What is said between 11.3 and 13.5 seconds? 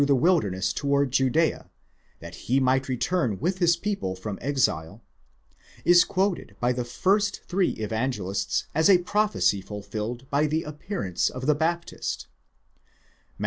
the Baptist (Matt.